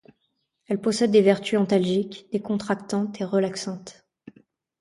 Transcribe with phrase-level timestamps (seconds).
[0.67, 4.03] Elles possèdent des vertus antalgiques, décontractantes et relaxantes.